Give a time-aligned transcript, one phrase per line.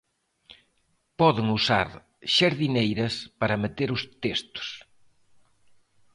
[1.19, 1.87] Poden usar
[2.35, 4.67] xardineiras para meter os testos.